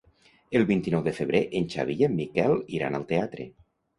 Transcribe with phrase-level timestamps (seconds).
[0.59, 3.49] El vint-i-nou de febrer en Xavi i en Miquel iran al teatre.